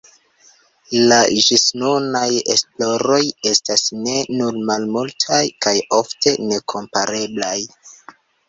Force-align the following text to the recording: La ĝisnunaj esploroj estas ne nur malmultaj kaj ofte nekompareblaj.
La 1.11 1.17
ĝisnunaj 1.47 2.23
esploroj 2.55 3.19
estas 3.51 3.85
ne 4.07 4.17
nur 4.41 4.59
malmultaj 4.73 5.43
kaj 5.67 5.77
ofte 6.01 6.37
nekompareblaj. 6.51 7.57